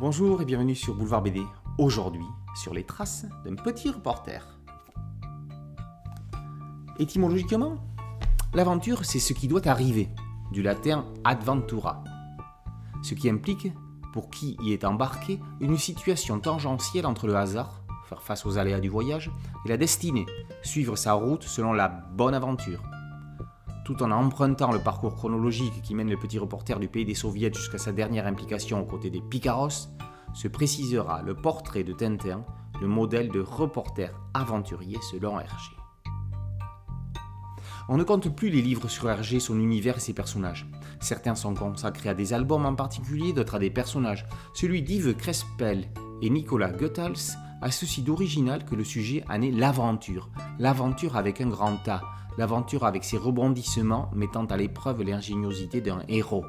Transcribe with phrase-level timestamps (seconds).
[0.00, 1.42] Bonjour et bienvenue sur Boulevard BD.
[1.76, 4.58] Aujourd'hui, sur les traces d'un petit reporter.
[6.98, 7.74] Étymologiquement,
[8.54, 10.08] l'aventure, c'est ce qui doit arriver,
[10.52, 12.02] du latin adventura,
[13.02, 13.70] ce qui implique,
[14.14, 18.80] pour qui y est embarqué, une situation tangentielle entre le hasard, faire face aux aléas
[18.80, 19.30] du voyage,
[19.66, 20.24] et la destinée,
[20.62, 22.80] suivre sa route selon la bonne aventure.
[23.90, 27.52] Tout en empruntant le parcours chronologique qui mène le petit reporter du pays des soviets
[27.52, 29.88] jusqu'à sa dernière implication aux côtés des Picaros,
[30.32, 32.44] se précisera le portrait de Tintin,
[32.80, 35.72] le modèle de reporter aventurier selon Hergé.
[37.88, 40.70] On ne compte plus les livres sur Hergé, son univers et ses personnages.
[41.00, 44.24] Certains sont consacrés à des albums en particulier, d'autres à des personnages.
[44.54, 45.88] Celui d'Yves Crespel
[46.22, 50.30] et Nicolas Goethals a ceci d'original que le sujet en est l'aventure.
[50.60, 52.02] L'aventure avec un grand A,
[52.38, 56.44] l'aventure avec ses rebondissements mettant à l'épreuve l'ingéniosité d'un héros.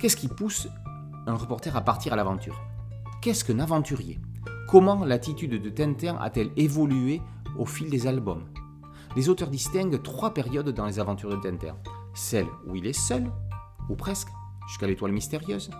[0.00, 0.68] Qu'est-ce qui pousse
[1.26, 2.60] un reporter à partir à l'aventure?
[3.20, 4.20] Qu'est-ce qu'un aventurier?
[4.68, 7.20] Comment l'attitude de Tintin a-t-elle évolué
[7.58, 8.44] au fil des albums?
[9.16, 11.76] Les auteurs distinguent trois périodes dans les aventures de Tintin.
[12.14, 13.30] Celle où il est seul,
[13.88, 14.28] ou presque,
[14.68, 15.70] jusqu'à l'étoile mystérieuse.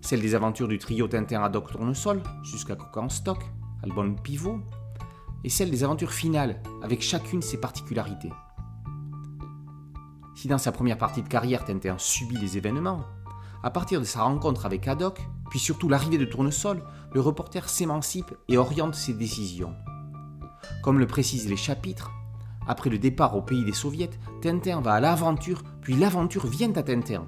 [0.00, 3.44] Celle des aventures du trio Tintin à Doc Tournesol, jusqu'à Coca en stock,
[3.82, 4.60] album pivot
[5.46, 8.32] et celle des aventures finales, avec chacune ses particularités.
[10.34, 13.04] Si dans sa première partie de carrière, Tintin subit les événements,
[13.62, 16.82] à partir de sa rencontre avec Haddock, puis surtout l'arrivée de Tournesol,
[17.14, 19.76] le reporter s'émancipe et oriente ses décisions.
[20.82, 22.10] Comme le précisent les chapitres,
[22.66, 24.10] après le départ au pays des soviets,
[24.42, 27.24] Tintin va à l'aventure, puis l'aventure vient à Tintin.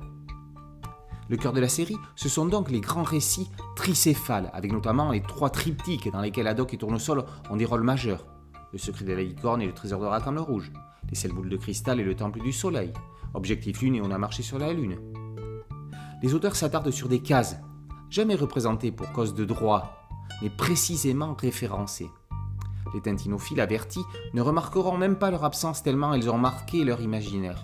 [1.29, 5.21] Le cœur de la série, ce sont donc les grands récits tricéphales, avec notamment les
[5.21, 8.27] trois triptyques dans lesquels Haddock et Tournesol ont des rôles majeurs.
[8.73, 10.73] Le secret de la licorne et le trésor de Racan rouge,
[11.11, 12.93] les sept boules de cristal et le temple du soleil,
[13.35, 14.99] Objectif Lune et on a marché sur la Lune.
[16.23, 17.59] Les auteurs s'attardent sur des cases,
[18.09, 20.09] jamais représentées pour cause de droit,
[20.43, 22.11] mais précisément référencées.
[22.95, 27.63] Les tintinophiles avertis ne remarqueront même pas leur absence tellement elles ont marqué leur imaginaire.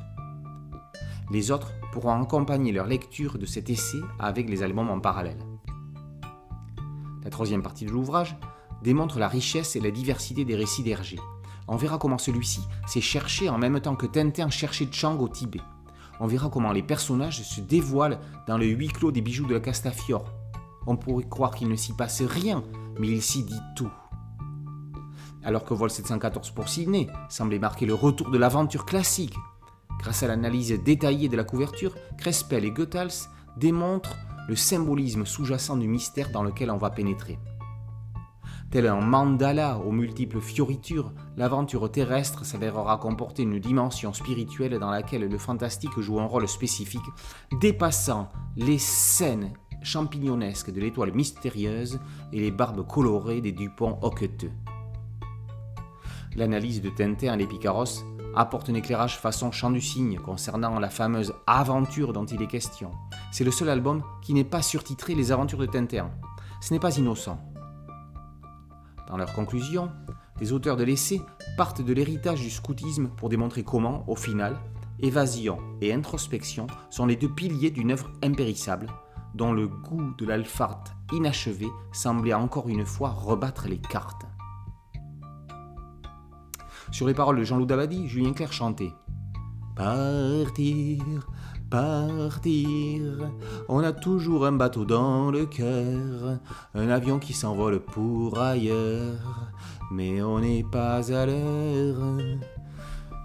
[1.31, 5.39] Les autres pourront accompagner leur lecture de cet essai avec les albums en parallèle.
[7.23, 8.37] La troisième partie de l'ouvrage
[8.83, 11.21] démontre la richesse et la diversité des récits d'Hergé.
[11.69, 15.61] On verra comment celui-ci s'est cherché en même temps que Tintin cherchait Chang au Tibet.
[16.19, 18.19] On verra comment les personnages se dévoilent
[18.49, 20.33] dans le huis clos des bijoux de la Castafiore.
[20.89, 22.65] On pourrait croire qu'il ne s'y passe rien,
[22.99, 23.91] mais il s'y dit tout.
[25.45, 29.37] Alors que Vol 714 pour Sydney semblait marquer le retour de l'aventure classique,
[30.05, 35.89] grâce à l'analyse détaillée de la couverture, Crespel et Goethals démontrent le symbolisme sous-jacent du
[35.89, 37.39] mystère dans lequel on va pénétrer.
[38.71, 45.27] Tel un mandala aux multiples fioritures, l'aventure terrestre s'avérera comporter une dimension spirituelle dans laquelle
[45.27, 47.01] le fantastique joue un rôle spécifique,
[47.59, 51.99] dépassant les scènes champignonesques de l'étoile mystérieuse
[52.31, 54.53] et les barbes colorées des Dupont hoqueteux.
[56.37, 58.05] L'analyse de Tintin et Picaros
[58.37, 62.91] apporte un éclairage façon chant du cygne concernant la fameuse aventure dont il est question.
[63.33, 66.11] C'est le seul album qui n'est pas surtitré Les aventures de Tintin.
[66.61, 67.39] Ce n'est pas innocent.
[69.09, 69.91] Dans leur conclusion,
[70.41, 71.21] les auteurs de l'essai
[71.57, 74.57] partent de l'héritage du scoutisme pour démontrer comment, au final,
[75.01, 78.87] évasion et introspection sont les deux piliers d'une œuvre impérissable,
[79.35, 84.27] dont le goût de l'alpharte inachevé semblait encore une fois rebattre les cartes.
[86.95, 88.93] Sur les paroles de Jean-Loup Dabadi, Julien Clerc chantait
[89.75, 91.27] Partir,
[91.69, 93.33] partir,
[93.69, 96.39] on a toujours un bateau dans le cœur,
[96.73, 99.51] un avion qui s'envole pour ailleurs,
[99.91, 101.99] mais on n'est pas à l'heure.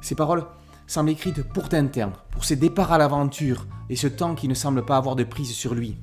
[0.01, 0.47] Ces paroles
[0.87, 4.83] semblent écrites pour Tintin, pour ses départs à l'aventure et ce temps qui ne semble
[4.83, 5.95] pas avoir de prise sur lui.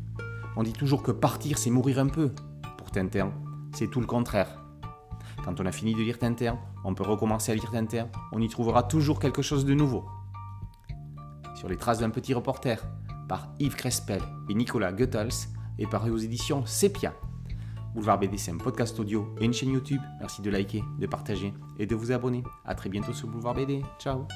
[0.57, 2.31] On dit toujours que partir, c'est mourir un peu.
[2.79, 3.33] Pour Tintin,
[3.73, 4.66] c'est tout le contraire.
[5.45, 8.49] Quand on a fini de lire Tintin, on peut recommencer à lire Tintin, on y
[8.49, 10.05] trouvera toujours quelque chose de nouveau.
[11.55, 12.85] Sur les traces d'un petit reporter,
[13.29, 17.13] par Yves Crespel et Nicolas Goethals, et paru aux éditions Sepia.
[17.95, 20.01] Boulevard BD, c'est un podcast audio et une chaîne YouTube.
[20.21, 22.43] Merci de liker, de partager et de vous abonner.
[22.65, 23.83] A très bientôt sur Boulevard BD.
[23.99, 24.27] Ciao